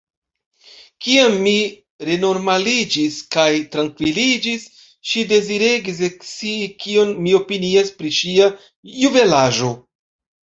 Kiam 1.07 1.33
mi 1.47 1.51
renormaliĝis 2.07 3.17
kaj 3.35 3.43
trankviliĝis, 3.75 4.65
ŝi 5.09 5.25
deziregis 5.33 6.01
ekscii 6.09 6.69
kion 6.85 7.13
mi 7.27 7.35
opinias 7.43 7.93
pri 8.01 8.15
ŝia 8.21 8.49
juvelaĵo. 9.03 9.71